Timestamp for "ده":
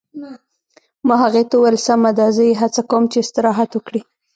2.17-2.25